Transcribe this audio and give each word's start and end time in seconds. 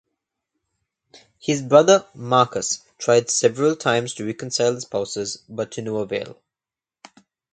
His 1.37 1.61
brother, 1.61 2.07
Marcus, 2.15 2.83
tried 2.97 3.29
several 3.29 3.75
times 3.75 4.15
to 4.15 4.25
reconcile 4.25 4.73
the 4.73 4.81
spouses, 4.81 5.43
but 5.47 5.69
to 5.73 5.83
no 5.83 5.97
avail. 5.97 6.41